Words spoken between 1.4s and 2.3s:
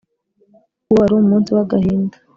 wagahinda